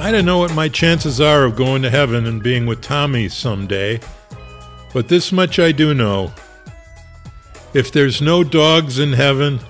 I 0.00 0.10
don't 0.10 0.24
know 0.24 0.38
what 0.38 0.54
my 0.54 0.70
chances 0.70 1.20
are 1.20 1.44
of 1.44 1.56
going 1.56 1.82
to 1.82 1.90
heaven 1.90 2.24
and 2.24 2.42
being 2.42 2.64
with 2.64 2.80
Tommy 2.80 3.28
someday, 3.28 4.00
but 4.94 5.08
this 5.08 5.30
much 5.30 5.58
I 5.58 5.72
do 5.72 5.92
know. 5.92 6.32
If 7.74 7.92
there's 7.92 8.22
no 8.22 8.42
dogs 8.42 8.98
in 8.98 9.12
heaven, 9.12 9.60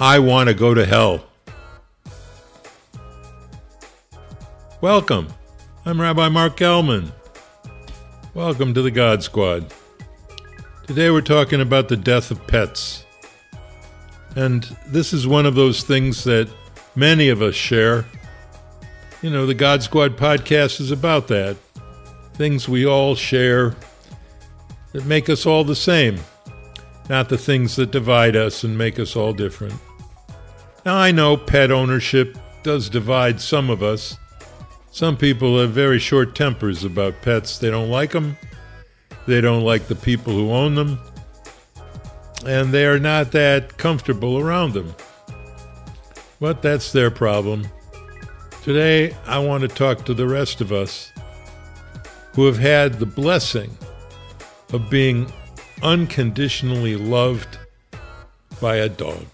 I 0.00 0.18
want 0.18 0.48
to 0.48 0.54
go 0.54 0.74
to 0.74 0.84
hell. 0.84 1.24
Welcome. 4.80 5.28
I'm 5.84 6.00
Rabbi 6.00 6.28
Marc 6.28 6.56
Gellman. 6.56 7.12
Welcome 8.34 8.74
to 8.74 8.82
the 8.82 8.90
God 8.90 9.22
Squad. 9.22 9.72
Today 10.88 11.10
we're 11.10 11.20
talking 11.20 11.60
about 11.60 11.88
the 11.88 11.96
death 11.96 12.32
of 12.32 12.44
pets. 12.48 13.04
And 14.34 14.64
this 14.88 15.12
is 15.12 15.28
one 15.28 15.46
of 15.46 15.54
those 15.54 15.84
things 15.84 16.24
that 16.24 16.50
many 16.96 17.28
of 17.28 17.40
us 17.40 17.54
share. 17.54 18.04
You 19.22 19.30
know, 19.30 19.46
the 19.46 19.54
God 19.54 19.84
Squad 19.84 20.16
podcast 20.16 20.80
is 20.80 20.90
about 20.90 21.28
that. 21.28 21.56
Things 22.34 22.68
we 22.68 22.84
all 22.84 23.14
share 23.14 23.76
that 24.92 25.06
make 25.06 25.30
us 25.30 25.46
all 25.46 25.62
the 25.62 25.76
same, 25.76 26.18
not 27.08 27.28
the 27.28 27.38
things 27.38 27.76
that 27.76 27.92
divide 27.92 28.34
us 28.34 28.64
and 28.64 28.76
make 28.76 28.98
us 28.98 29.14
all 29.14 29.32
different. 29.32 29.74
Now, 30.84 30.96
I 30.96 31.12
know 31.12 31.36
pet 31.36 31.70
ownership 31.70 32.36
does 32.64 32.90
divide 32.90 33.40
some 33.40 33.70
of 33.70 33.80
us. 33.80 34.18
Some 34.90 35.16
people 35.16 35.56
have 35.60 35.70
very 35.70 36.00
short 36.00 36.34
tempers 36.34 36.82
about 36.82 37.22
pets. 37.22 37.58
They 37.58 37.70
don't 37.70 37.90
like 37.90 38.10
them, 38.10 38.36
they 39.28 39.40
don't 39.40 39.62
like 39.62 39.86
the 39.86 39.94
people 39.94 40.32
who 40.32 40.50
own 40.50 40.74
them, 40.74 40.98
and 42.44 42.72
they 42.72 42.86
are 42.86 42.98
not 42.98 43.30
that 43.30 43.78
comfortable 43.78 44.40
around 44.40 44.72
them. 44.72 44.92
But 46.40 46.60
that's 46.60 46.90
their 46.90 47.12
problem. 47.12 47.68
Today, 48.62 49.12
I 49.26 49.40
want 49.40 49.62
to 49.62 49.68
talk 49.68 50.04
to 50.04 50.14
the 50.14 50.28
rest 50.28 50.60
of 50.60 50.70
us 50.70 51.10
who 52.34 52.46
have 52.46 52.58
had 52.58 53.00
the 53.00 53.06
blessing 53.06 53.76
of 54.72 54.88
being 54.88 55.32
unconditionally 55.82 56.94
loved 56.94 57.58
by 58.60 58.76
a 58.76 58.88
dog. 58.88 59.26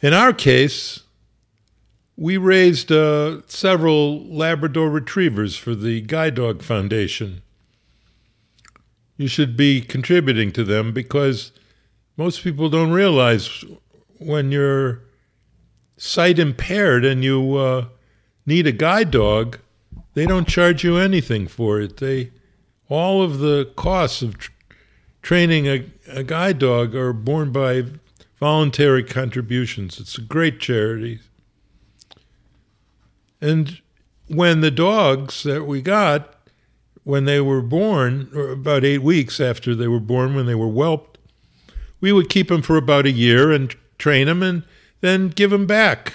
In 0.00 0.14
our 0.14 0.32
case, 0.32 1.00
we 2.16 2.38
raised 2.38 2.90
uh, 2.90 3.42
several 3.48 4.24
Labrador 4.34 4.88
retrievers 4.88 5.58
for 5.58 5.74
the 5.74 6.00
Guide 6.00 6.36
Dog 6.36 6.62
Foundation. 6.62 7.42
You 9.18 9.28
should 9.28 9.58
be 9.58 9.82
contributing 9.82 10.52
to 10.52 10.64
them 10.64 10.94
because 10.94 11.52
most 12.20 12.44
people 12.44 12.68
don't 12.68 12.90
realize 12.90 13.64
when 14.18 14.52
you're 14.52 15.00
sight 15.96 16.38
impaired 16.38 17.02
and 17.02 17.24
you 17.24 17.56
uh, 17.56 17.86
need 18.44 18.66
a 18.66 18.72
guide 18.72 19.10
dog, 19.10 19.58
they 20.12 20.26
don't 20.26 20.46
charge 20.46 20.84
you 20.84 20.98
anything 20.98 21.48
for 21.48 21.80
it. 21.80 21.96
They 21.96 22.30
all 22.90 23.22
of 23.22 23.38
the 23.38 23.72
costs 23.74 24.20
of 24.20 24.36
tr- 24.36 24.52
training 25.22 25.66
a, 25.66 25.90
a 26.08 26.22
guide 26.22 26.58
dog 26.58 26.94
are 26.94 27.14
borne 27.14 27.52
by 27.52 27.84
voluntary 28.38 29.02
contributions. 29.02 29.98
It's 29.98 30.18
a 30.18 30.20
great 30.20 30.60
charity. 30.60 31.20
And 33.40 33.80
when 34.28 34.60
the 34.60 34.70
dogs 34.70 35.42
that 35.44 35.64
we 35.64 35.80
got, 35.80 36.34
when 37.02 37.24
they 37.24 37.40
were 37.40 37.62
born, 37.62 38.30
or 38.34 38.50
about 38.50 38.84
eight 38.84 39.02
weeks 39.02 39.40
after 39.40 39.74
they 39.74 39.88
were 39.88 40.00
born, 40.00 40.34
when 40.34 40.44
they 40.44 40.54
were 40.54 40.68
whelped, 40.68 41.09
we 42.00 42.12
would 42.12 42.28
keep 42.28 42.48
them 42.48 42.62
for 42.62 42.76
about 42.76 43.06
a 43.06 43.10
year 43.10 43.50
and 43.52 43.74
train 43.98 44.26
them 44.26 44.42
and 44.42 44.64
then 45.00 45.28
give 45.28 45.50
them 45.50 45.66
back. 45.66 46.14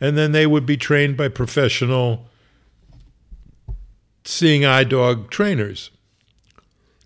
And 0.00 0.18
then 0.18 0.32
they 0.32 0.46
would 0.46 0.66
be 0.66 0.76
trained 0.76 1.16
by 1.16 1.28
professional 1.28 2.26
seeing 4.24 4.64
eye 4.64 4.84
dog 4.84 5.30
trainers. 5.30 5.90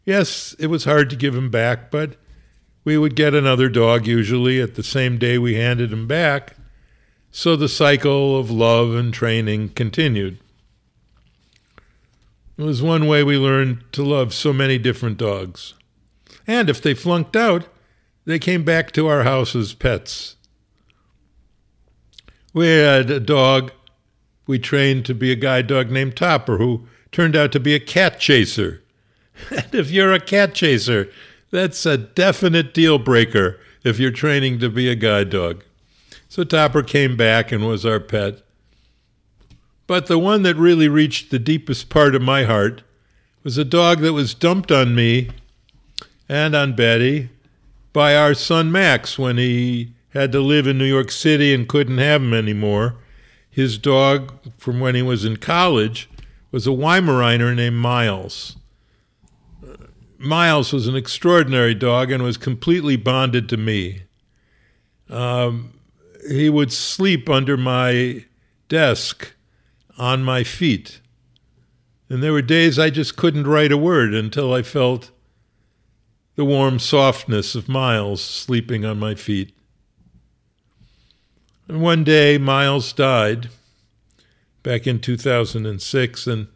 Yes, 0.05 0.55
it 0.59 0.69
was 0.69 0.85
hard 0.85 1.11
to 1.11 1.17
give 1.17 1.35
them 1.35 1.51
back, 1.51 1.91
but 1.91 2.17
we 2.85 2.97
would 2.97 3.15
get 3.15 3.35
another 3.35 3.69
dog 3.69 4.07
usually 4.07 4.61
at 4.61 4.75
the 4.75 4.83
same 4.83 5.19
day 5.19 5.37
we 5.37 5.55
handed 5.55 5.93
him 5.93 6.07
back. 6.07 6.57
So 7.31 7.57
the 7.57 7.69
cycle 7.69 8.39
of 8.39 8.51
love 8.51 8.95
and 8.95 9.13
training 9.13 9.71
continued. 9.71 10.39
It 12.57 12.63
was 12.63 12.83
one 12.83 13.07
way 13.07 13.23
we 13.23 13.37
learned 13.37 13.85
to 13.93 14.03
love 14.03 14.33
so 14.33 14.53
many 14.53 14.79
different 14.79 15.19
dogs. 15.19 15.75
And 16.47 16.71
if 16.71 16.81
they 16.81 16.95
flunked 16.95 17.37
out, 17.37 17.69
they 18.29 18.39
came 18.39 18.63
back 18.63 18.93
to 18.93 19.07
our 19.07 19.23
house 19.23 19.57
as 19.57 19.73
pets. 19.73 20.37
We 22.53 22.67
had 22.67 23.11
a 23.11 23.21
dog 23.21 23.73
we 24.47 24.59
trained 24.59 25.07
to 25.07 25.15
be 25.15 25.33
a 25.33 25.35
guide 25.35 25.67
dog 25.67 25.91
named 25.91 26.15
Topper, 26.15 26.59
who 26.59 26.87
turned 27.11 27.35
out 27.35 27.53
to 27.53 27.61
be 27.61 27.75
a 27.75 27.81
cat 27.81 28.21
chaser. 28.21 28.83
And 29.51 29.75
if 29.75 29.91
you're 29.91 30.13
a 30.13 30.21
cat 30.21 30.55
chaser, 30.55 31.09
that's 31.51 31.87
a 31.87 31.97
definite 31.97 32.75
deal 32.75 32.99
breaker 32.99 33.59
if 33.83 33.99
you're 33.99 34.11
training 34.11 34.59
to 34.59 34.69
be 34.69 34.91
a 34.91 34.95
guide 34.95 35.31
dog. 35.31 35.65
So 36.29 36.45
Topper 36.45 36.83
came 36.83 37.17
back 37.17 37.51
and 37.51 37.67
was 37.67 37.87
our 37.87 38.01
pet. 38.01 38.43
But 39.87 40.07
the 40.07 40.19
one 40.19 40.43
that 40.43 40.57
really 40.57 40.89
reached 40.89 41.31
the 41.31 41.39
deepest 41.39 41.89
part 41.89 42.15
of 42.15 42.21
my 42.21 42.45
heart 42.45 42.83
was 43.43 43.57
a 43.57 43.65
dog 43.65 44.01
that 44.01 44.13
was 44.13 44.35
dumped 44.35 44.71
on 44.71 44.95
me 44.95 45.31
and 46.29 46.55
on 46.55 46.77
Betty 46.77 47.31
by 47.93 48.17
our 48.17 48.35
son 48.35 48.71
Max 48.71 49.19
when 49.19 49.39
he 49.39 49.95
had 50.11 50.33
to 50.33 50.41
live 50.41 50.67
in 50.67 50.79
New 50.79 50.85
York 50.85 51.11
City 51.11 51.55
and 51.55 51.69
couldn't 51.69 51.99
have 51.99 52.23
him 52.23 52.35
anymore. 52.35 52.97
His 53.51 53.79
dog, 53.79 54.33
from 54.57 54.81
when 54.81 54.95
he 54.95 55.03
was 55.03 55.25
in 55.25 55.37
college, 55.37 56.09
was 56.51 56.67
a 56.67 56.71
Weimaraner 56.71 57.55
named 57.55 57.77
Miles. 57.77 58.57
Miles 60.19 60.73
was 60.73 60.89
an 60.89 60.97
extraordinary 60.97 61.75
dog 61.75 62.11
and 62.11 62.23
was 62.23 62.37
completely 62.37 62.97
bonded 62.97 63.49
to 63.49 63.57
me. 63.57 64.03
Um, 65.09 65.79
he 66.29 66.51
would 66.51 66.73
sleep 66.73 67.29
under 67.29 67.57
my 67.57 68.25
desk 68.69 69.33
on 69.97 70.23
my 70.23 70.45
feet. 70.45 71.01
And 72.09 72.23
there 72.23 72.33
were 72.33 72.43
days 72.43 72.79
I 72.79 72.91
just 72.91 73.17
couldn't 73.17 73.47
write 73.47 73.73
a 73.73 73.77
word 73.77 74.15
until 74.15 74.53
I 74.53 74.63
felt 74.63 75.11
the 76.39 76.45
warm 76.45 76.79
softness 76.79 77.57
of 77.57 77.69
Miles 77.69 78.23
sleeping 78.23 78.85
on 78.85 78.97
my 78.97 79.17
feet. 79.17 79.53
And 81.67 81.81
one 81.81 82.05
day, 82.05 82.39
Miles 82.39 82.93
died 82.93 83.49
back 84.63 84.87
in 84.87 85.01
2006, 85.01 86.27
and 86.29 86.47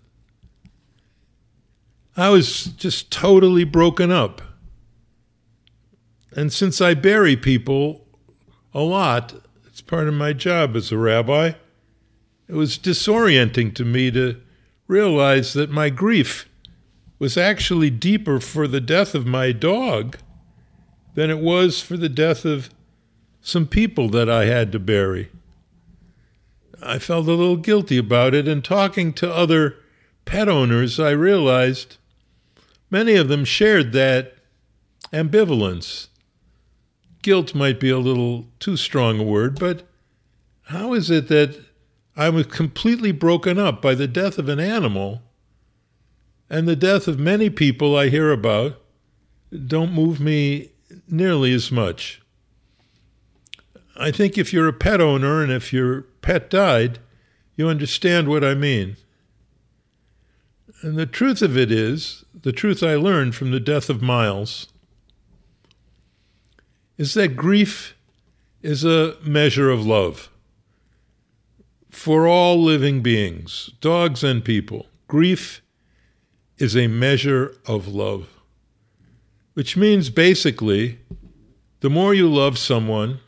I 2.16 2.28
was 2.28 2.66
just 2.66 3.10
totally 3.10 3.65
broken 3.65 4.12
up. 4.12 4.41
And 6.31 6.53
since 6.53 6.81
I 6.81 6.94
bury 6.94 7.37
people 7.37 8.06
a 8.72 8.82
lot, 8.82 9.34
it's 9.66 9.81
part 9.81 10.06
of 10.06 10.14
my 10.14 10.32
job 10.32 10.76
as 10.76 10.93
a 10.93 10.97
rabbi, 10.97 11.54
it 12.47 12.54
was 12.54 12.78
disorienting 12.78 13.75
to 13.75 13.84
me 13.84 14.12
to 14.12 14.41
realize 14.87 15.54
that 15.54 15.70
my 15.70 15.91
grief 15.91 16.49
was 17.22 17.37
actually 17.37 17.88
deeper 17.88 18.41
for 18.41 18.66
the 18.66 18.81
death 18.81 19.15
of 19.15 19.25
my 19.25 19.53
dog 19.53 20.16
than 21.15 21.31
it 21.31 21.38
was 21.38 21.81
for 21.81 21.97
the 21.97 22.09
death 22.09 22.44
of 22.44 22.69
some 23.41 23.65
people 23.65 24.09
that 24.09 24.28
I 24.28 24.47
had 24.47 24.72
to 24.72 24.81
bury. 24.81 25.31
I 26.82 26.99
felt 26.99 27.28
a 27.28 27.34
little 27.34 27.59
guilty 27.59 27.97
about 27.97 28.34
it, 28.34 28.49
and 28.49 28.65
talking 28.65 29.12
to 29.12 29.32
other 29.32 29.77
pet 30.25 30.49
owners, 30.49 30.99
I 30.99 31.11
realized 31.11 31.97
many 32.91 33.14
of 33.14 33.29
them 33.29 33.44
shared 33.44 33.93
that 33.93 34.35
ambivalence. 35.12 36.08
Guilt 37.23 37.55
might 37.55 37.79
be 37.79 37.91
a 37.91 38.00
little 38.00 38.49
too 38.58 38.76
strong 38.76 39.20
a 39.20 39.23
word, 39.23 39.61
but 39.61 39.87
how 40.62 40.93
is 40.93 41.08
it 41.08 41.29
that 41.29 41.56
I 42.17 42.31
was 42.31 42.47
completely 42.47 43.12
broken 43.12 43.61
up 43.61 43.81
by 43.81 43.94
the 43.94 44.08
death 44.08 44.38
of 44.38 44.49
an 44.49 44.58
animal 44.58 45.23
and 46.52 46.69
the 46.69 46.76
death 46.76 47.08
of 47.08 47.19
many 47.19 47.49
people 47.49 47.96
I 47.96 48.10
hear 48.10 48.31
about 48.31 48.78
don't 49.66 49.90
move 49.90 50.20
me 50.20 50.72
nearly 51.08 51.54
as 51.54 51.72
much. 51.72 52.20
I 53.96 54.10
think 54.10 54.37
if 54.37 54.52
you're 54.52 54.69
a 54.69 54.72
pet 54.75 55.00
owner 55.00 55.43
and 55.43 55.50
if 55.50 55.72
your 55.72 56.02
pet 56.20 56.50
died, 56.50 56.99
you 57.56 57.69
understand 57.69 58.28
what 58.28 58.44
I 58.44 58.52
mean. 58.52 58.99
And 60.82 60.99
the 60.99 61.06
truth 61.06 61.40
of 61.40 61.56
it 61.56 61.72
is, 61.72 62.22
the 62.38 62.52
truth 62.52 62.82
I 62.82 62.96
learned 62.96 63.34
from 63.34 63.50
the 63.50 63.60
death 63.60 63.88
of 63.88 64.02
Miles, 64.02 64.69
is 66.99 67.14
that 67.14 67.34
grief 67.34 67.96
is 68.60 68.84
a 68.84 69.16
measure 69.22 69.70
of 69.70 69.87
love 69.87 70.28
for 71.88 72.28
all 72.28 72.62
living 72.62 73.00
beings, 73.00 73.70
dogs 73.81 74.22
and 74.22 74.44
people. 74.44 74.87
Grief 75.08 75.62
is 76.62 76.76
a 76.76 76.87
measure 76.87 77.56
of 77.67 77.88
love, 77.88 78.29
which 79.55 79.76
means 79.76 80.11
basically 80.11 81.00
the 81.81 81.91
more 81.91 82.14
you 82.14 82.32
love 82.32 82.56
someone, 82.56 83.19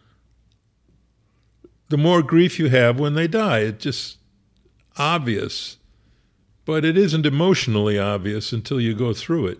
the 1.88 1.96
more 1.96 2.22
grief 2.22 2.60
you 2.60 2.68
have 2.68 3.00
when 3.00 3.14
they 3.14 3.26
die. 3.26 3.58
It's 3.58 3.82
just 3.82 4.18
obvious, 4.96 5.78
but 6.64 6.84
it 6.84 6.96
isn't 6.96 7.26
emotionally 7.26 7.98
obvious 7.98 8.52
until 8.52 8.80
you 8.80 8.94
go 8.94 9.12
through 9.12 9.48
it. 9.48 9.58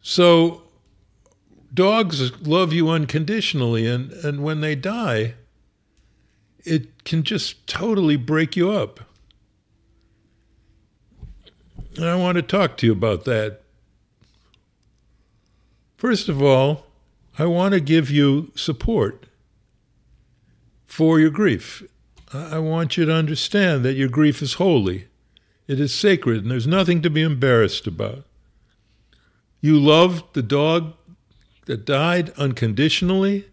So, 0.00 0.62
dogs 1.74 2.40
love 2.40 2.72
you 2.72 2.88
unconditionally, 2.88 3.86
and, 3.86 4.12
and 4.12 4.42
when 4.42 4.62
they 4.62 4.76
die, 4.76 5.34
it 6.64 7.04
can 7.04 7.22
just 7.22 7.66
totally 7.66 8.16
break 8.16 8.56
you 8.56 8.70
up. 8.70 9.09
And 11.96 12.04
I 12.04 12.14
want 12.14 12.36
to 12.36 12.42
talk 12.42 12.76
to 12.78 12.86
you 12.86 12.92
about 12.92 13.24
that. 13.24 13.62
First 15.96 16.28
of 16.28 16.42
all, 16.42 16.86
I 17.38 17.46
want 17.46 17.74
to 17.74 17.80
give 17.80 18.10
you 18.10 18.52
support 18.54 19.26
for 20.86 21.20
your 21.20 21.30
grief. 21.30 21.82
I 22.32 22.58
want 22.58 22.96
you 22.96 23.04
to 23.06 23.12
understand 23.12 23.84
that 23.84 23.94
your 23.94 24.08
grief 24.08 24.40
is 24.40 24.54
holy, 24.54 25.06
it 25.66 25.80
is 25.80 25.92
sacred, 25.92 26.42
and 26.42 26.50
there's 26.50 26.66
nothing 26.66 27.02
to 27.02 27.10
be 27.10 27.22
embarrassed 27.22 27.86
about. 27.86 28.24
You 29.60 29.78
loved 29.78 30.34
the 30.34 30.42
dog 30.42 30.94
that 31.66 31.84
died 31.84 32.30
unconditionally, 32.30 33.46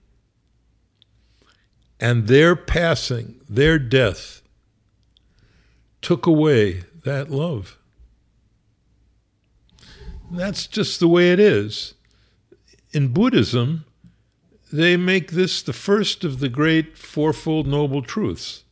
and 1.99 2.27
their 2.27 2.55
passing, 2.55 3.41
their 3.49 3.79
death, 3.79 4.41
took 6.01 6.25
away 6.25 6.83
that 7.03 7.31
love. 7.31 7.76
That's 10.29 10.67
just 10.67 10.99
the 10.99 11.07
way 11.07 11.31
it 11.31 11.39
is. 11.39 11.93
In 12.91 13.09
Buddhism, 13.09 13.85
they 14.71 14.97
make 14.97 15.31
this 15.31 15.61
the 15.61 15.73
first 15.73 16.23
of 16.23 16.39
the 16.39 16.49
great 16.49 16.97
Fourfold 16.97 17.67
Noble 17.67 18.01
Truths. 18.01 18.63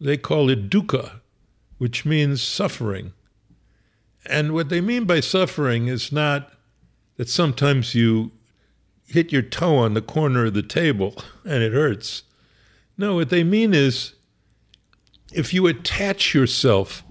They 0.00 0.16
call 0.16 0.50
it 0.50 0.68
dukkha, 0.68 1.20
which 1.78 2.04
means 2.04 2.42
suffering. 2.42 3.12
And 4.26 4.52
what 4.52 4.68
they 4.68 4.80
mean 4.80 5.04
by 5.04 5.20
suffering 5.20 5.86
is 5.86 6.12
not 6.12 6.52
that 7.16 7.30
sometimes 7.30 7.94
you 7.94 8.32
hit 9.06 9.32
your 9.32 9.42
toe 9.42 9.76
on 9.78 9.94
the 9.94 10.02
corner 10.02 10.46
of 10.46 10.54
the 10.54 10.62
table 10.62 11.14
and 11.44 11.62
it 11.62 11.72
hurts. 11.72 12.24
No, 12.98 13.14
what 13.14 13.30
they 13.30 13.44
mean 13.44 13.72
is 13.72 14.14
if 15.32 15.54
you 15.54 15.66
attach 15.66 16.34
yourself 16.34 17.02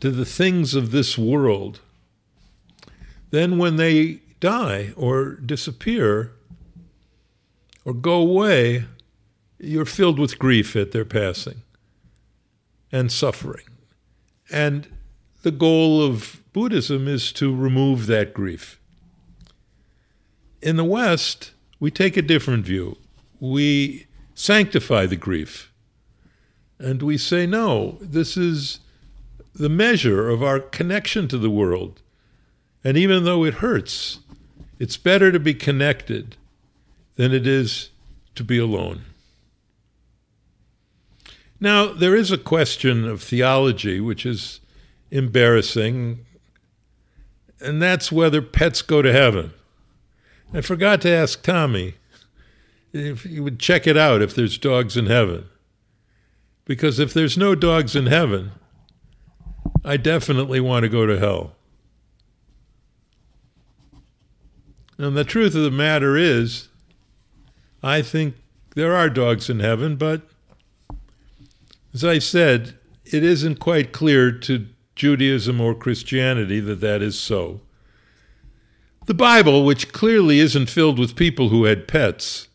to 0.00 0.10
the 0.10 0.24
things 0.24 0.74
of 0.74 0.90
this 0.90 1.16
world, 1.16 1.80
then 3.30 3.58
when 3.58 3.76
they 3.76 4.20
die 4.40 4.92
or 4.96 5.34
disappear 5.34 6.32
or 7.84 7.94
go 7.94 8.14
away, 8.14 8.84
you're 9.58 9.84
filled 9.84 10.18
with 10.18 10.38
grief 10.38 10.74
at 10.74 10.92
their 10.92 11.04
passing 11.04 11.62
and 12.90 13.12
suffering. 13.12 13.66
And 14.50 14.88
the 15.42 15.50
goal 15.50 16.02
of 16.02 16.40
Buddhism 16.52 17.06
is 17.06 17.32
to 17.34 17.54
remove 17.54 18.06
that 18.06 18.34
grief. 18.34 18.80
In 20.60 20.76
the 20.76 20.84
West, 20.84 21.52
we 21.78 21.90
take 21.90 22.16
a 22.16 22.22
different 22.22 22.66
view. 22.66 22.98
We 23.38 24.06
sanctify 24.34 25.06
the 25.06 25.16
grief. 25.16 25.72
And 26.78 27.02
we 27.02 27.16
say, 27.18 27.46
no, 27.46 27.98
this 28.00 28.36
is 28.36 28.80
the 29.54 29.68
measure 29.68 30.28
of 30.28 30.42
our 30.42 30.60
connection 30.60 31.28
to 31.28 31.38
the 31.38 31.50
world. 31.50 32.00
And 32.82 32.96
even 32.96 33.24
though 33.24 33.44
it 33.44 33.54
hurts, 33.54 34.20
it's 34.78 34.96
better 34.96 35.30
to 35.30 35.38
be 35.38 35.54
connected 35.54 36.36
than 37.16 37.32
it 37.32 37.46
is 37.46 37.90
to 38.34 38.44
be 38.44 38.58
alone. 38.58 39.02
Now, 41.60 41.92
there 41.92 42.16
is 42.16 42.32
a 42.32 42.38
question 42.38 43.04
of 43.04 43.22
theology 43.22 44.00
which 44.00 44.24
is 44.24 44.60
embarrassing, 45.10 46.24
and 47.60 47.82
that's 47.82 48.10
whether 48.10 48.40
pets 48.40 48.80
go 48.80 49.02
to 49.02 49.12
heaven. 49.12 49.52
I 50.54 50.62
forgot 50.62 51.02
to 51.02 51.10
ask 51.10 51.42
Tommy 51.42 51.94
if 52.92 53.24
he 53.24 53.38
would 53.38 53.60
check 53.60 53.86
it 53.86 53.96
out 53.96 54.22
if 54.22 54.34
there's 54.34 54.56
dogs 54.56 54.96
in 54.96 55.06
heaven. 55.06 55.44
Because 56.64 56.98
if 56.98 57.12
there's 57.12 57.36
no 57.36 57.54
dogs 57.54 57.94
in 57.94 58.06
heaven, 58.06 58.52
I 59.84 59.96
definitely 59.96 60.60
want 60.60 60.84
to 60.84 60.88
go 60.88 61.04
to 61.04 61.18
hell. 61.18 61.56
And 65.00 65.16
the 65.16 65.24
truth 65.24 65.54
of 65.54 65.62
the 65.62 65.70
matter 65.70 66.14
is, 66.14 66.68
I 67.82 68.02
think 68.02 68.34
there 68.74 68.94
are 68.94 69.08
dogs 69.08 69.48
in 69.48 69.60
heaven, 69.60 69.96
but 69.96 70.20
as 71.94 72.04
I 72.04 72.18
said, 72.18 72.74
it 73.06 73.24
isn't 73.24 73.60
quite 73.60 73.94
clear 73.94 74.30
to 74.30 74.66
Judaism 74.94 75.58
or 75.58 75.74
Christianity 75.74 76.60
that 76.60 76.82
that 76.82 77.00
is 77.00 77.18
so. 77.18 77.62
The 79.06 79.14
Bible, 79.14 79.64
which 79.64 79.90
clearly 79.90 80.38
isn't 80.38 80.68
filled 80.68 80.98
with 80.98 81.16
people 81.16 81.48
who 81.48 81.64
had 81.64 81.88
pets, 81.88 82.48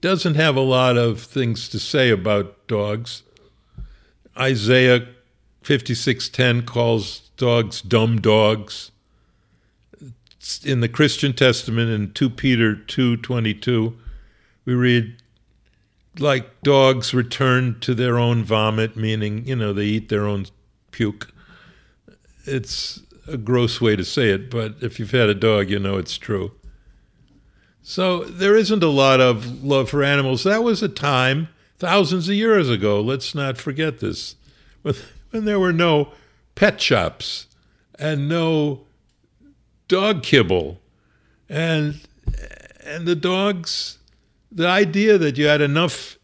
doesn't 0.00 0.36
have 0.36 0.56
a 0.56 0.60
lot 0.60 0.96
of 0.96 1.20
things 1.20 1.68
to 1.68 1.78
say 1.78 2.08
about 2.08 2.66
dogs. 2.66 3.24
Isaiah 4.38 5.06
56:10 5.62 6.62
calls 6.64 7.28
dogs 7.36 7.82
dumb 7.82 8.22
dogs. 8.22 8.90
In 10.64 10.80
the 10.80 10.88
Christian 10.88 11.32
Testament 11.32 11.90
in 11.90 12.12
2 12.12 12.30
Peter 12.30 12.76
2:22 12.76 13.94
we 14.64 14.74
read 14.74 15.16
like 16.18 16.62
dogs 16.62 17.14
return 17.14 17.78
to 17.80 17.94
their 17.94 18.18
own 18.18 18.44
vomit, 18.44 18.96
meaning, 18.96 19.46
you 19.46 19.56
know, 19.56 19.72
they 19.72 19.84
eat 19.84 20.08
their 20.08 20.26
own 20.26 20.46
puke. 20.90 21.32
It's 22.44 23.00
a 23.26 23.36
gross 23.36 23.80
way 23.80 23.96
to 23.96 24.04
say 24.04 24.30
it, 24.30 24.50
but 24.50 24.76
if 24.80 24.98
you've 24.98 25.10
had 25.10 25.28
a 25.28 25.34
dog, 25.34 25.70
you 25.70 25.78
know 25.78 25.96
it's 25.96 26.18
true. 26.18 26.52
So 27.82 28.24
there 28.24 28.56
isn't 28.56 28.82
a 28.82 28.88
lot 28.88 29.20
of 29.20 29.64
love 29.64 29.90
for 29.90 30.02
animals. 30.02 30.44
That 30.44 30.62
was 30.62 30.82
a 30.82 30.88
time 30.88 31.48
thousands 31.78 32.28
of 32.28 32.34
years 32.34 32.68
ago. 32.68 33.00
Let's 33.00 33.34
not 33.34 33.58
forget 33.58 34.00
this. 34.00 34.36
When 35.30 35.44
there 35.44 35.60
were 35.60 35.74
no 35.74 36.12
pet 36.54 36.80
shops 36.80 37.48
and 37.98 38.30
no 38.30 38.86
dog 39.88 40.22
kibble 40.22 40.78
and 41.48 42.00
and 42.84 43.06
the 43.06 43.16
dogs 43.16 43.98
the 44.50 44.66
idea 44.66 45.18
that 45.18 45.36
you 45.36 45.46
had 45.46 45.60
enough 45.60 46.18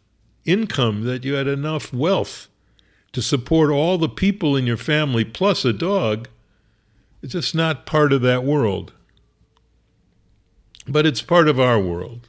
income, 0.45 1.05
that 1.05 1.25
you 1.25 1.35
had 1.35 1.47
enough 1.47 1.93
wealth 1.93 2.49
to 3.13 3.23
support 3.23 3.71
all 3.71 3.99
the 3.99 4.09
people 4.09 4.57
in 4.57 4.67
your 4.67 4.77
family 4.77 5.25
plus 5.25 5.65
a 5.65 5.73
dog, 5.73 6.29
it's 7.23 7.33
just 7.33 7.55
not 7.55 7.87
part 7.87 8.13
of 8.13 8.23
that 8.23 8.45
world. 8.45 8.93
But 10.87 11.07
it's 11.07 11.23
part 11.23 11.49
of 11.49 11.59
our 11.59 11.79
world. 11.79 12.29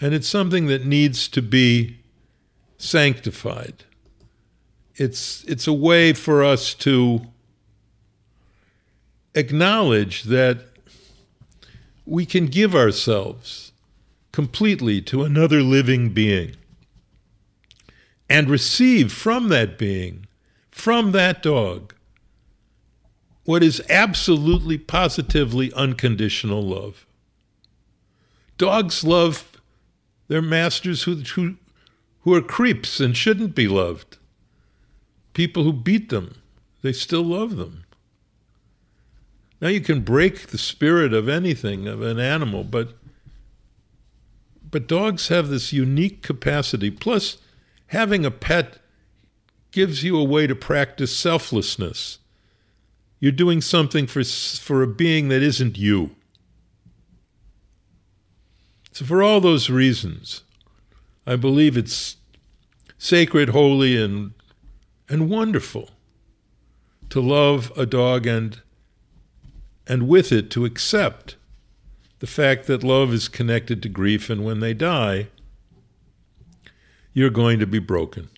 And 0.00 0.14
it's 0.14 0.28
something 0.28 0.66
that 0.66 0.84
needs 0.84 1.28
to 1.28 1.42
be 1.42 1.98
sanctified. 2.76 3.84
It's, 4.96 5.44
it's 5.44 5.66
a 5.66 5.72
way 5.72 6.12
for 6.12 6.42
us 6.42 6.74
to 6.74 7.22
acknowledge 9.34 10.24
that 10.24 10.66
we 12.04 12.26
can 12.26 12.46
give 12.46 12.74
ourselves 12.74 13.72
completely 14.32 15.00
to 15.02 15.22
another 15.22 15.62
living 15.62 16.10
being 16.10 16.56
and 18.28 18.48
receive 18.48 19.12
from 19.12 19.48
that 19.48 19.76
being, 19.76 20.26
from 20.70 21.12
that 21.12 21.42
dog, 21.42 21.94
what 23.44 23.62
is 23.62 23.82
absolutely, 23.88 24.78
positively 24.78 25.72
unconditional 25.72 26.62
love. 26.62 27.06
Dogs 28.56 29.02
love 29.02 29.60
their 30.28 30.42
masters 30.42 31.02
who, 31.04 31.16
who, 31.16 31.56
who 32.20 32.34
are 32.34 32.42
creeps 32.42 33.00
and 33.00 33.16
shouldn't 33.16 33.54
be 33.54 33.66
loved. 33.66 34.18
People 35.32 35.64
who 35.64 35.72
beat 35.72 36.08
them, 36.10 36.36
they 36.82 36.92
still 36.92 37.24
love 37.24 37.56
them. 37.56 37.84
Now 39.60 39.68
you 39.68 39.80
can 39.80 40.00
break 40.00 40.48
the 40.48 40.58
spirit 40.58 41.12
of 41.12 41.28
anything, 41.28 41.86
of 41.86 42.02
an 42.02 42.18
animal, 42.18 42.64
but 42.64 42.94
but 44.70 44.86
dogs 44.86 45.28
have 45.28 45.48
this 45.48 45.72
unique 45.72 46.22
capacity. 46.22 46.90
Plus, 46.90 47.38
having 47.88 48.24
a 48.24 48.30
pet 48.30 48.78
gives 49.72 50.04
you 50.04 50.16
a 50.16 50.24
way 50.24 50.46
to 50.46 50.54
practice 50.54 51.16
selflessness. 51.16 52.18
You're 53.18 53.32
doing 53.32 53.60
something 53.60 54.06
for, 54.06 54.22
for 54.24 54.82
a 54.82 54.86
being 54.86 55.28
that 55.28 55.42
isn't 55.42 55.76
you. 55.76 56.14
So, 58.92 59.04
for 59.04 59.22
all 59.22 59.40
those 59.40 59.70
reasons, 59.70 60.42
I 61.26 61.36
believe 61.36 61.76
it's 61.76 62.16
sacred, 62.98 63.50
holy, 63.50 64.02
and, 64.02 64.32
and 65.08 65.30
wonderful 65.30 65.90
to 67.10 67.20
love 67.20 67.72
a 67.76 67.86
dog 67.86 68.26
and, 68.26 68.60
and 69.90 70.06
with 70.06 70.30
it 70.30 70.52
to 70.52 70.64
accept 70.64 71.34
the 72.20 72.26
fact 72.28 72.68
that 72.68 72.84
love 72.84 73.12
is 73.12 73.26
connected 73.26 73.82
to 73.82 73.88
grief, 73.88 74.30
and 74.30 74.44
when 74.44 74.60
they 74.60 74.72
die, 74.72 75.26
you're 77.12 77.28
going 77.28 77.58
to 77.58 77.66
be 77.66 77.80
broken. 77.80 78.30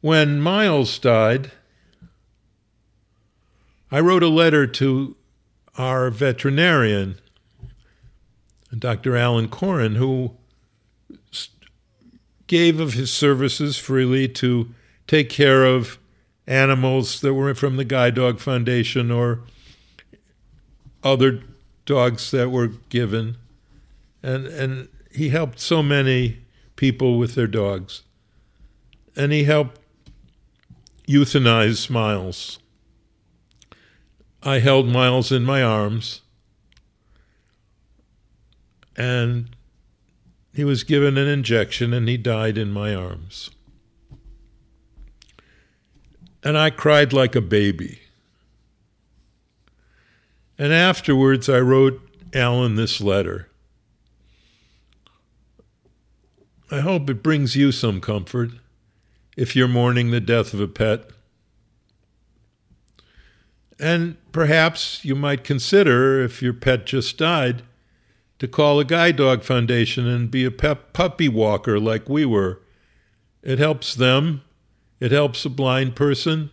When 0.00 0.40
Miles 0.40 1.00
died, 1.00 1.50
I 3.90 3.98
wrote 3.98 4.22
a 4.22 4.28
letter 4.28 4.68
to 4.68 5.16
our 5.76 6.08
veterinarian, 6.10 7.18
Dr. 8.78 9.16
Alan 9.16 9.48
Coren, 9.48 9.96
who 9.96 10.36
gave 12.46 12.78
of 12.78 12.92
his 12.92 13.12
services 13.12 13.78
freely 13.78 14.28
to 14.28 14.72
take 15.08 15.28
care 15.28 15.64
of 15.64 15.98
animals 16.46 17.20
that 17.20 17.34
were 17.34 17.54
from 17.54 17.76
the 17.76 17.84
Guide 17.84 18.14
Dog 18.14 18.38
Foundation 18.40 19.10
or 19.10 19.40
other 21.02 21.42
dogs 21.86 22.30
that 22.30 22.50
were 22.50 22.68
given. 22.88 23.36
And, 24.22 24.46
and 24.46 24.88
he 25.12 25.28
helped 25.30 25.60
so 25.60 25.82
many 25.82 26.38
people 26.76 27.18
with 27.18 27.34
their 27.34 27.46
dogs. 27.46 28.02
And 29.16 29.32
he 29.32 29.44
helped 29.44 29.80
euthanize 31.06 31.88
Miles. 31.90 32.58
I 34.42 34.58
held 34.58 34.88
Miles 34.88 35.32
in 35.32 35.44
my 35.44 35.62
arms, 35.62 36.20
and 38.96 39.54
he 40.52 40.64
was 40.64 40.84
given 40.84 41.18
an 41.18 41.26
injection 41.26 41.92
and 41.92 42.08
he 42.08 42.16
died 42.16 42.58
in 42.58 42.70
my 42.70 42.94
arms. 42.94 43.50
And 46.44 46.58
I 46.58 46.70
cried 46.70 47.12
like 47.12 47.34
a 47.34 47.40
baby. 47.40 48.00
And 50.58 50.72
afterwards, 50.72 51.48
I 51.48 51.58
wrote 51.58 52.00
Alan 52.32 52.76
this 52.76 53.00
letter. 53.00 53.48
I 56.70 56.80
hope 56.80 57.08
it 57.08 57.22
brings 57.22 57.56
you 57.56 57.72
some 57.72 58.00
comfort 58.00 58.50
if 59.36 59.56
you're 59.56 59.66
mourning 59.66 60.10
the 60.10 60.20
death 60.20 60.54
of 60.54 60.60
a 60.60 60.68
pet. 60.68 61.10
And 63.80 64.16
perhaps 64.30 65.04
you 65.04 65.14
might 65.16 65.44
consider, 65.44 66.22
if 66.22 66.40
your 66.40 66.52
pet 66.52 66.86
just 66.86 67.18
died, 67.18 67.62
to 68.38 68.46
call 68.46 68.78
a 68.78 68.84
guide 68.84 69.16
dog 69.16 69.42
foundation 69.42 70.06
and 70.06 70.30
be 70.30 70.44
a 70.44 70.50
puppy 70.50 71.28
walker 71.28 71.80
like 71.80 72.08
we 72.08 72.24
were. 72.24 72.60
It 73.42 73.58
helps 73.58 73.94
them, 73.94 74.42
it 75.04 75.12
helps 75.12 75.44
a 75.44 75.50
blind 75.50 75.94
person, 75.94 76.50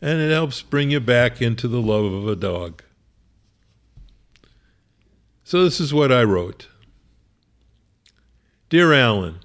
and 0.00 0.20
it 0.20 0.32
helps 0.32 0.60
bring 0.60 0.90
you 0.90 0.98
back 0.98 1.40
into 1.40 1.68
the 1.68 1.80
love 1.80 2.12
of 2.12 2.26
a 2.26 2.34
dog. 2.34 2.82
So, 5.44 5.62
this 5.62 5.78
is 5.78 5.94
what 5.94 6.10
I 6.10 6.24
wrote 6.24 6.66
Dear 8.70 8.92
Alan, 8.92 9.38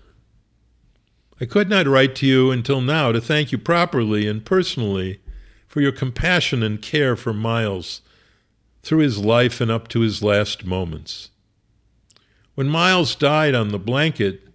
I 1.40 1.46
could 1.46 1.70
not 1.70 1.86
write 1.86 2.16
to 2.16 2.26
you 2.26 2.50
until 2.50 2.82
now 2.82 3.12
to 3.12 3.22
thank 3.22 3.52
you 3.52 3.60
properly 3.60 4.28
and 4.28 4.44
personally 4.44 5.22
for 5.68 5.80
your 5.80 5.92
compassion 5.92 6.64
and 6.64 6.82
care 6.82 7.16
for 7.16 7.34
Miles 7.34 8.02
through 8.82 9.04
his 9.04 9.20
life 9.20 9.62
and 9.62 9.70
up 9.70 9.88
to 9.90 10.00
his 10.00 10.24
last 10.24 10.66
moments. 10.66 11.30
When 12.56 12.70
Miles 12.70 13.14
died 13.14 13.54
on 13.54 13.68
the 13.68 13.78
blanket 13.78 14.48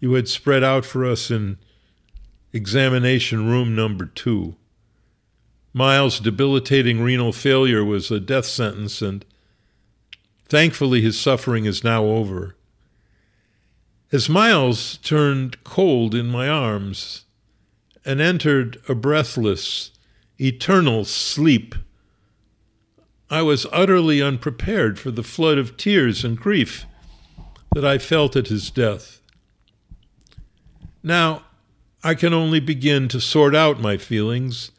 you 0.00 0.14
had 0.14 0.26
spread 0.26 0.64
out 0.64 0.84
for 0.84 1.04
us 1.04 1.30
in 1.30 1.58
examination 2.52 3.48
room 3.48 3.74
number 3.74 4.06
two, 4.06 4.56
Miles' 5.72 6.20
debilitating 6.20 7.02
renal 7.02 7.32
failure 7.32 7.84
was 7.84 8.10
a 8.10 8.18
death 8.18 8.46
sentence, 8.46 9.02
and 9.02 9.24
thankfully 10.48 11.02
his 11.02 11.20
suffering 11.20 11.66
is 11.66 11.84
now 11.84 12.04
over. 12.04 12.56
As 14.10 14.28
Miles 14.28 14.96
turned 14.98 15.62
cold 15.64 16.14
in 16.14 16.28
my 16.28 16.48
arms 16.48 17.24
and 18.04 18.20
entered 18.20 18.80
a 18.88 18.94
breathless, 18.94 19.90
eternal 20.40 21.04
sleep, 21.04 21.74
I 23.28 23.42
was 23.42 23.66
utterly 23.72 24.22
unprepared 24.22 24.98
for 24.98 25.10
the 25.10 25.24
flood 25.24 25.58
of 25.58 25.76
tears 25.76 26.24
and 26.24 26.38
grief 26.38 26.86
that 27.74 27.84
I 27.84 27.98
felt 27.98 28.36
at 28.36 28.46
his 28.46 28.70
death. 28.70 29.20
Now, 31.02 31.45
I 32.06 32.14
can 32.14 32.32
only 32.32 32.60
begin 32.60 33.08
to 33.08 33.20
sort 33.20 33.52
out 33.56 33.80
my 33.80 33.96
feelings, 33.96 34.70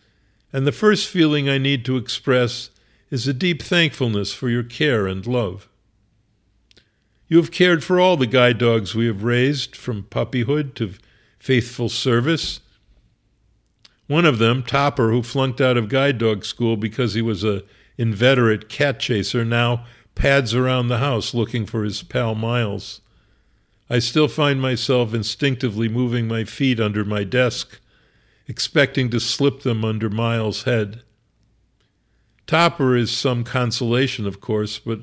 and 0.54 0.66
the 0.66 0.72
first 0.72 1.10
feeling 1.10 1.50
I 1.50 1.58
need 1.58 1.84
to 1.84 1.98
express 1.98 2.70
is 3.12 3.28
a 3.28 3.34
deep 3.34 3.62
thankfulness 3.62 4.32
for 4.32 4.48
your 4.48 4.64
care 4.64 5.08
and 5.08 5.28
love. 5.28 5.68
You 7.28 7.36
have 7.36 7.52
cared 7.52 7.84
for 7.84 8.00
all 8.00 8.16
the 8.16 8.28
guide 8.28 8.58
dogs 8.58 8.96
we 8.96 9.08
have 9.08 9.24
raised, 9.24 9.76
from 9.76 10.04
puppyhood 10.04 10.74
to 10.76 10.94
faithful 11.38 11.90
service. 11.90 12.62
One 14.08 14.26
of 14.26 14.40
them, 14.40 14.64
Topper, 14.64 15.10
who 15.10 15.22
flunked 15.22 15.60
out 15.60 15.76
of 15.76 15.90
guide 15.90 16.20
dog 16.20 16.46
school 16.46 16.78
because 16.78 17.14
he 17.14 17.22
was 17.22 17.44
a 17.44 17.64
inveterate 17.98 18.70
cat 18.70 19.02
chaser, 19.02 19.44
now 19.44 19.86
pads 20.16 20.56
around 20.56 20.88
the 20.88 21.00
house 21.00 21.34
looking 21.34 21.66
for 21.66 21.84
his 21.84 22.04
pal 22.04 22.36
Miles. 22.36 23.02
I 23.90 24.00
still 24.00 24.28
find 24.28 24.62
myself 24.62 25.14
instinctively 25.14 25.88
moving 25.88 26.28
my 26.28 26.44
feet 26.44 26.80
under 26.80 27.06
my 27.06 27.24
desk, 27.24 27.80
expecting 28.48 29.10
to 29.12 29.20
slip 29.20 29.62
them 29.62 29.86
under 29.86 30.10
Miles' 30.10 30.64
head. 30.64 31.02
Topper 32.46 32.96
is 32.96 33.12
some 33.12 33.44
consolation, 33.44 34.26
of 34.26 34.42
course, 34.42 34.80
but 34.80 35.02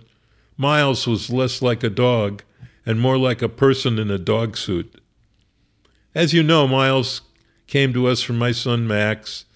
Miles 0.56 1.06
was 1.06 1.30
less 1.30 1.62
like 1.62 1.82
a 1.82 1.90
dog 1.90 2.42
and 2.86 3.00
more 3.00 3.18
like 3.18 3.42
a 3.42 3.48
person 3.48 3.98
in 3.98 4.10
a 4.10 4.18
dog 4.18 4.56
suit. 4.56 5.00
As 6.14 6.32
you 6.32 6.42
know, 6.42 6.68
Miles 6.68 7.22
came 7.66 7.92
to 7.92 8.06
us 8.06 8.22
from 8.22 8.38
my 8.38 8.52
son 8.52 8.86
Max, 8.86 9.46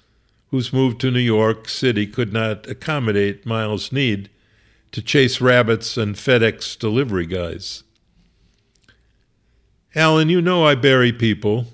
whose 0.51 0.73
move 0.73 0.99
to 0.99 1.11
New 1.11 1.21
York 1.21 1.69
City 1.69 2.07
could 2.07 2.33
not 2.33 2.67
accommodate 2.67 3.45
Miles' 3.45 3.93
need 3.93 4.31
to 4.93 5.03
chase 5.03 5.41
rabbits 5.41 5.99
and 5.99 6.17
FedEx 6.17 6.79
delivery 6.79 7.27
guys. 7.27 7.85
Alan, 9.95 10.29
you 10.29 10.41
know 10.41 10.65
I 10.65 10.75
bury 10.75 11.13
people, 11.13 11.67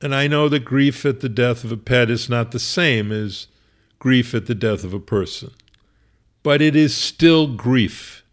and 0.00 0.14
I 0.14 0.26
know 0.26 0.48
that 0.48 0.64
grief 0.64 1.04
at 1.04 1.20
the 1.20 1.28
death 1.28 1.64
of 1.64 1.72
a 1.72 1.76
pet 1.76 2.10
is 2.10 2.28
not 2.28 2.50
the 2.52 2.58
same 2.58 3.12
as 3.12 3.48
grief 3.98 4.34
at 4.34 4.46
the 4.46 4.54
death 4.54 4.84
of 4.84 4.92
a 4.92 5.00
person 5.00 5.50
but 6.42 6.60
it 6.60 6.74
is 6.74 6.94
still 6.94 7.46
grief. 7.46 8.24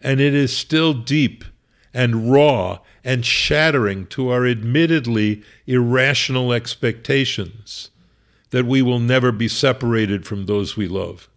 And 0.00 0.20
it 0.20 0.34
is 0.34 0.56
still 0.56 0.94
deep 0.94 1.44
and 1.92 2.30
raw 2.30 2.80
and 3.04 3.24
shattering 3.24 4.06
to 4.08 4.30
our 4.30 4.46
admittedly 4.46 5.42
irrational 5.66 6.52
expectations 6.52 7.90
that 8.50 8.66
we 8.66 8.82
will 8.82 9.00
never 9.00 9.32
be 9.32 9.48
separated 9.48 10.26
from 10.26 10.46
those 10.46 10.76
we 10.76 10.86
love. 10.86 11.28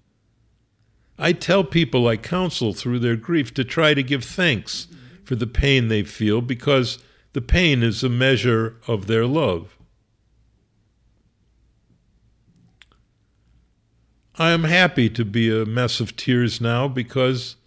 I 1.17 1.33
tell 1.33 1.63
people 1.63 2.07
I 2.07 2.17
counsel 2.17 2.73
through 2.73 2.99
their 2.99 3.15
grief 3.15 3.53
to 3.55 3.63
try 3.63 3.93
to 3.93 4.03
give 4.03 4.23
thanks 4.23 4.87
for 5.29 5.35
the 5.35 5.45
pain 5.45 5.89
they 5.89 6.01
feel 6.01 6.41
because 6.41 6.97
the 7.33 7.41
pain 7.41 7.83
is 7.83 8.03
a 8.03 8.09
measure 8.09 8.77
of 8.87 9.05
their 9.05 9.27
love. 9.27 9.77
I 14.39 14.49
am 14.49 14.63
happy 14.63 15.07
to 15.11 15.23
be 15.23 15.51
a 15.51 15.67
mess 15.67 15.99
of 15.99 16.15
tears 16.15 16.59
now 16.59 16.87
because 16.87 17.57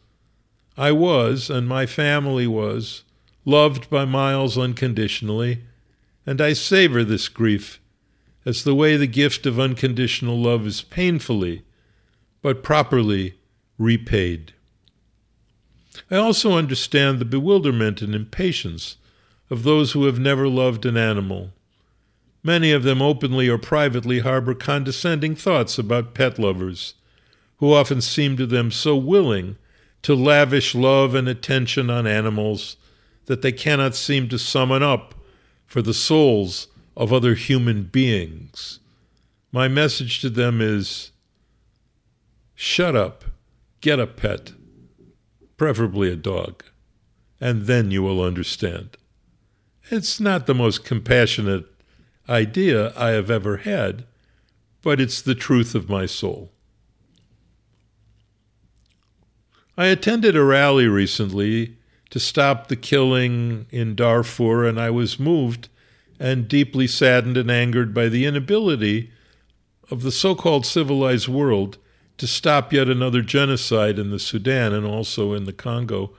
I 0.77 0.91
was, 0.91 1.49
and 1.51 1.69
my 1.69 1.87
family 1.87 2.49
was, 2.49 3.05
loved 3.45 3.89
by 3.89 4.07
Miles 4.07 4.59
unconditionally, 4.59 5.63
and 6.27 6.41
I 6.41 6.55
savor 6.55 7.05
this 7.05 7.29
grief 7.29 7.81
as 8.45 8.65
the 8.65 8.75
way 8.75 8.97
the 8.97 9.07
gift 9.07 9.47
of 9.47 9.61
unconditional 9.61 10.37
love 10.37 10.67
is 10.67 10.83
painfully, 10.83 11.63
but 12.43 12.65
properly, 12.65 13.35
repaid. 13.79 14.53
I 16.11 16.17
also 16.17 16.53
understand 16.53 17.19
the 17.19 17.25
bewilderment 17.25 18.03
and 18.03 18.15
impatience 18.15 18.97
of 19.51 19.63
those 19.63 19.93
who 19.93 20.07
have 20.07 20.19
never 20.19 20.49
loved 20.49 20.87
an 20.87 20.97
animal. 20.97 21.53
Many 22.43 22.73
of 22.73 22.83
them 22.83 23.01
openly 23.01 23.49
or 23.49 23.59
privately 23.59 24.21
harbor 24.21 24.55
condescending 24.55 25.37
thoughts 25.37 25.79
about 25.79 26.15
pet 26.15 26.39
lovers, 26.39 26.95
who 27.59 27.73
often 27.73 28.01
seem 28.01 28.37
to 28.37 28.47
them 28.47 28.71
so 28.71 28.97
willing 28.97 29.57
to 30.03 30.15
lavish 30.15 30.75
love 30.75 31.15
and 31.15 31.29
attention 31.29 31.91
on 31.91 32.07
animals 32.07 32.77
that 33.27 33.43
they 33.43 33.53
cannot 33.53 33.95
seem 33.95 34.29
to 34.29 34.39
summon 34.39 34.83
up 34.83 35.15
for 35.67 35.81
the 35.81 35.95
souls 35.95 36.67
of 36.97 37.13
other 37.13 37.35
human 37.35 37.85
beings. 37.85 38.81
My 39.53 39.69
message 39.69 40.21
to 40.23 40.31
them 40.31 40.61
is 40.61 41.13
shut 42.55 42.97
up, 42.97 43.25
get 43.81 44.01
a 44.01 44.07
pet, 44.07 44.53
preferably 45.63 46.11
a 46.11 46.17
dog, 46.17 46.65
and 47.41 47.67
then 47.67 47.93
you 47.93 48.03
will 48.03 48.21
understand. 48.21 48.97
It's 49.93 50.19
not 50.19 50.49
the 50.49 50.57
most 50.57 50.85
compassionate 50.85 51.67
idea 52.29 52.93
I 52.97 53.11
have 53.11 53.31
ever 53.31 53.59
had, 53.59 54.05
but 54.83 55.01
it's 55.01 55.23
the 55.23 55.37
truth 55.37 55.77
of 55.77 55.89
my 55.89 56.05
soul. 56.05 56.51
I 59.79 59.87
attended 59.87 60.35
a 60.35 60.43
rally 60.43 60.89
recently 60.89 61.77
to 62.11 62.19
stop 62.19 62.67
the 62.67 62.75
killing 62.75 63.67
in 63.71 63.95
Darfur, 63.95 64.67
and 64.67 64.81
I 64.81 64.91
was 64.91 65.21
moved 65.21 65.69
and 66.19 66.49
deeply 66.49 66.89
saddened 66.89 67.37
and 67.37 67.53
angered 67.53 67.95
by 67.95 68.09
the 68.09 68.27
inability 68.27 69.13
of 69.93 70.03
the 70.03 70.11
so 70.11 70.35
called 70.35 70.67
civilized 70.67 71.29
world 71.29 71.79
to 72.19 72.27
stop 72.27 72.73
yet 72.73 72.89
another 72.89 73.23
genocide 73.23 73.99
in 73.99 74.11
the 74.11 74.19
Sudan 74.19 74.73
and 74.73 74.87
also 74.87 75.33
in 75.33 75.45
the 75.45 75.53
Congo. 75.53 76.13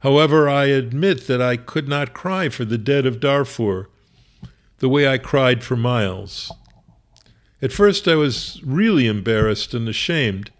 However, 0.00 0.48
I 0.48 0.66
admit 0.66 1.26
that 1.26 1.42
I 1.42 1.56
could 1.56 1.88
not 1.88 2.14
cry 2.14 2.48
for 2.48 2.64
the 2.64 2.78
dead 2.78 3.06
of 3.06 3.20
Darfur 3.20 3.88
the 4.78 4.88
way 4.88 5.08
I 5.08 5.18
cried 5.18 5.64
for 5.64 5.76
Miles. 5.76 6.52
At 7.60 7.72
first, 7.72 8.06
I 8.06 8.14
was 8.14 8.60
really 8.64 9.06
embarrassed 9.06 9.74
and 9.74 9.88
ashamed 9.88 10.52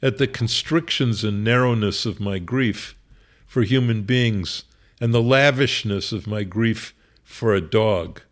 at 0.00 0.18
the 0.18 0.26
constrictions 0.26 1.24
and 1.24 1.44
narrowness 1.44 2.06
of 2.06 2.20
my 2.20 2.38
grief 2.38 2.96
for 3.46 3.62
human 3.62 4.02
beings 4.02 4.64
and 5.00 5.12
the 5.12 5.22
lavishness 5.22 6.12
of 6.12 6.26
my 6.26 6.44
grief 6.44 6.94
for 7.24 7.54
a 7.54 7.60
dog. 7.60 8.22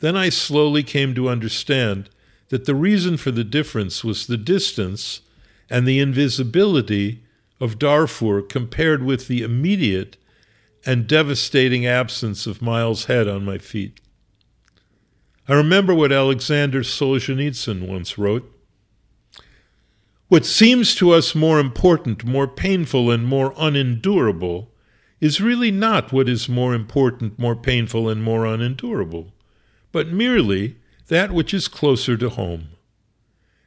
Then 0.00 0.16
I 0.16 0.28
slowly 0.28 0.82
came 0.82 1.14
to 1.14 1.28
understand 1.28 2.10
that 2.50 2.66
the 2.66 2.74
reason 2.74 3.16
for 3.16 3.30
the 3.30 3.44
difference 3.44 4.04
was 4.04 4.26
the 4.26 4.36
distance 4.36 5.22
and 5.70 5.86
the 5.86 5.98
invisibility 5.98 7.22
of 7.60 7.78
Darfur 7.78 8.42
compared 8.42 9.02
with 9.02 9.28
the 9.28 9.42
immediate 9.42 10.16
and 10.84 11.06
devastating 11.06 11.86
absence 11.86 12.46
of 12.46 12.60
Miles' 12.60 13.04
head 13.04 13.28
on 13.28 13.44
my 13.44 13.58
feet. 13.58 14.00
I 15.48 15.54
remember 15.54 15.94
what 15.94 16.12
Alexander 16.12 16.80
Solzhenitsyn 16.80 17.86
once 17.86 18.18
wrote. 18.18 18.52
What 20.28 20.46
seems 20.46 20.94
to 20.96 21.12
us 21.12 21.34
more 21.34 21.60
important, 21.60 22.24
more 22.24 22.48
painful, 22.48 23.10
and 23.10 23.26
more 23.26 23.52
unendurable 23.58 24.70
is 25.20 25.40
really 25.40 25.70
not 25.70 26.12
what 26.12 26.28
is 26.28 26.48
more 26.48 26.74
important, 26.74 27.38
more 27.38 27.56
painful, 27.56 28.08
and 28.08 28.22
more 28.22 28.46
unendurable, 28.46 29.32
but 29.92 30.08
merely 30.08 30.76
that 31.10 31.32
which 31.32 31.52
is 31.52 31.66
closer 31.66 32.16
to 32.16 32.30
home. 32.30 32.68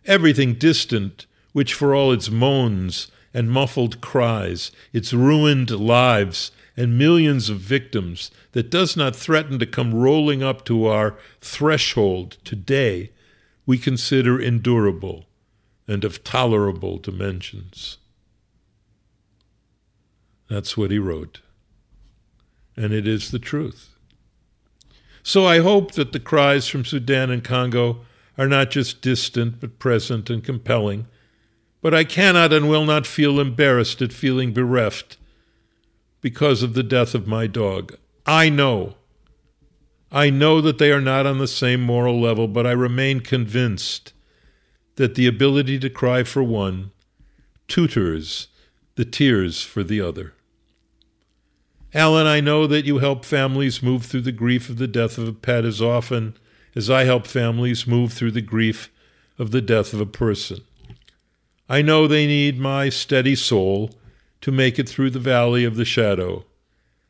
Everything 0.06 0.54
distant, 0.54 1.26
which 1.52 1.74
for 1.74 1.94
all 1.94 2.14
its 2.14 2.32
moans 2.32 3.12
and 3.34 3.52
muffled 3.52 4.00
cries, 4.00 4.72
its 4.94 5.14
ruined 5.14 5.70
lives, 5.70 6.52
and 6.78 6.98
millions 6.98 7.50
of 7.50 7.60
victims, 7.60 8.32
that 8.54 8.72
does 8.72 8.96
not 8.96 9.16
threaten 9.16 9.60
to 9.60 9.66
come 9.66 9.94
rolling 9.94 10.42
up 10.42 10.64
to 10.66 10.86
our 10.86 11.18
threshold 11.42 12.38
today, 12.46 13.12
we 13.66 13.78
consider 13.78 14.42
endurable 14.42 15.26
and 15.86 16.06
of 16.06 16.24
tolerable 16.24 16.98
dimensions. 16.98 17.98
That's 20.50 20.78
what 20.78 20.92
he 20.92 20.98
wrote. 20.98 21.42
And 22.78 22.94
it 22.94 23.06
is 23.06 23.32
the 23.32 23.40
truth. 23.40 23.93
So 25.24 25.46
I 25.46 25.60
hope 25.60 25.94
that 25.94 26.12
the 26.12 26.20
cries 26.20 26.68
from 26.68 26.84
Sudan 26.84 27.32
and 27.32 27.44
Congo 27.44 28.02
are 28.38 28.48
not 28.48 28.72
just 28.72 29.02
distant, 29.02 29.62
but 29.62 29.80
present 29.80 30.30
and 30.30 30.44
compelling. 30.44 31.08
But 31.82 31.94
I 31.94 32.04
cannot 32.04 32.52
and 32.52 32.70
will 32.70 32.86
not 32.86 33.08
feel 33.08 33.40
embarrassed 33.40 34.02
at 34.02 34.12
feeling 34.14 34.54
bereft 34.54 35.18
because 36.22 36.62
of 36.62 36.74
the 36.74 36.84
death 36.84 37.16
of 37.16 37.28
my 37.28 37.48
dog. 37.48 37.98
I 38.26 38.50
know. 38.50 38.96
I 40.12 40.30
know 40.30 40.62
that 40.62 40.78
they 40.78 40.92
are 40.92 41.02
not 41.02 41.26
on 41.26 41.40
the 41.40 41.48
same 41.48 41.82
moral 41.82 42.20
level, 42.22 42.48
but 42.48 42.68
I 42.68 42.72
remain 42.72 43.20
convinced 43.20 44.14
that 44.96 45.16
the 45.16 45.28
ability 45.28 45.80
to 45.80 45.90
cry 45.90 46.24
for 46.24 46.44
one 46.44 46.92
tutors 47.68 48.48
the 48.96 49.06
tears 49.06 49.64
for 49.64 49.84
the 49.84 50.00
other. 50.00 50.34
Alan, 51.96 52.26
I 52.26 52.40
know 52.40 52.66
that 52.66 52.86
you 52.86 52.98
help 52.98 53.24
families 53.24 53.84
move 53.84 54.06
through 54.06 54.22
the 54.22 54.32
grief 54.32 54.68
of 54.68 54.78
the 54.78 54.88
death 54.88 55.20
of 55.20 55.28
a 55.28 55.34
pet 55.34 55.64
as 55.64 55.80
often 55.80 56.36
as 56.76 56.90
I 56.90 57.04
help 57.04 57.28
families 57.28 57.86
move 57.86 58.14
through 58.14 58.32
the 58.32 58.42
grief 58.42 58.92
of 59.38 59.52
the 59.52 59.62
death 59.62 59.94
of 59.94 60.02
a 60.02 60.06
person. 60.08 60.62
I 61.70 61.84
know 61.84 62.08
they 62.08 62.26
need 62.26 62.60
my 62.60 62.90
steady 62.90 63.36
soul 63.36 63.92
to 64.42 64.52
make 64.52 64.80
it 64.80 64.90
through 64.90 65.12
the 65.12 65.20
valley 65.20 65.64
of 65.66 65.76
the 65.76 65.86
shadow. 65.86 66.46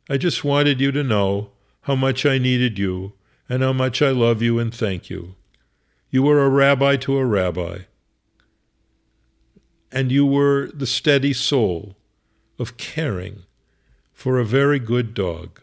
I 0.09 0.17
just 0.17 0.43
wanted 0.43 0.81
you 0.81 0.91
to 0.91 1.03
know 1.03 1.51
how 1.81 1.95
much 1.95 2.25
I 2.25 2.37
needed 2.37 2.77
you 2.77 3.13
and 3.47 3.63
how 3.63 3.73
much 3.73 4.01
I 4.01 4.09
love 4.09 4.41
you 4.41 4.59
and 4.59 4.73
thank 4.73 5.09
you. 5.09 5.35
You 6.09 6.23
were 6.23 6.43
a 6.43 6.49
rabbi 6.49 6.97
to 6.97 7.17
a 7.17 7.25
rabbi, 7.25 7.79
and 9.91 10.11
you 10.11 10.25
were 10.25 10.69
the 10.73 10.85
steady 10.85 11.33
soul 11.33 11.95
of 12.59 12.77
caring 12.77 13.43
for 14.23 14.39
a 14.39 14.45
very 14.45 14.79
good 14.79 15.13
dog, 15.13 15.59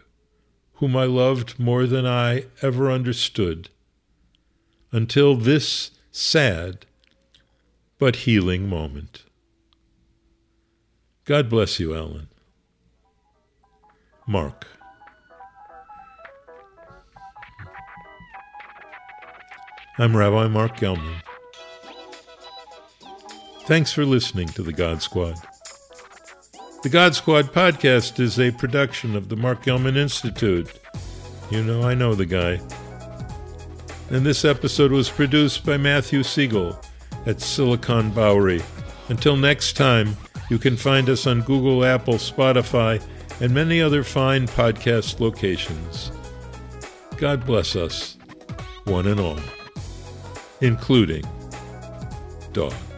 whom 0.75 0.95
I 0.95 1.05
loved 1.05 1.59
more 1.59 1.87
than 1.87 2.05
I 2.05 2.45
ever 2.61 2.91
understood, 2.91 3.71
until 4.93 5.35
this 5.35 5.93
sad 6.13 6.85
but 7.99 8.17
healing 8.17 8.69
moment. 8.69 9.25
God 11.25 11.49
bless 11.49 11.81
you, 11.81 11.95
Alan. 11.95 12.29
Marc. 14.27 14.67
I'm 19.97 20.15
Rabbi 20.15 20.49
Marc 20.49 20.77
Gellman. 20.77 21.23
Thanks 23.63 23.91
for 23.91 24.05
listening 24.05 24.49
to 24.49 24.63
the 24.63 24.75
God 24.75 25.01
Squad. 25.01 25.37
The 26.83 26.89
God 26.89 27.15
Squad 27.15 27.53
podcast 27.53 28.21
is 28.21 28.41
a 28.41 28.53
production 28.53 29.15
of 29.15 29.29
the 29.29 29.37
Marc 29.37 29.65
Gellman 29.65 29.99
Institute. 29.99 30.81
You 31.51 31.63
know, 31.63 31.83
I 31.83 31.93
know 31.93 32.15
the 32.15 32.25
guy. 32.25 32.59
And 34.09 34.25
this 34.25 34.47
episode 34.47 34.91
was 34.91 35.11
produced 35.11 35.67
by 35.67 35.77
Matthew 35.77 36.23
Siegel 36.23 36.81
at 37.27 37.43
Silicon 37.43 38.11
Bowery. 38.13 38.63
Until 39.11 39.37
next 39.37 39.77
time, 39.77 40.17
you 40.49 40.59
can 40.59 40.75
find 40.75 41.11
us 41.11 41.27
on 41.27 41.43
Google, 41.43 41.85
Apple, 41.85 42.15
Spotify, 42.15 43.03
and 43.43 43.53
many 43.53 43.83
other 43.83 44.03
fine 44.03 44.47
podcast 44.47 45.21
locations. 45.21 46.11
God 47.19 47.45
bless 47.45 47.77
us, 47.77 48.17
one 48.85 49.07
and 49.07 49.21
all, 49.21 49.39
including 50.63 51.25
dogs. 52.55 52.90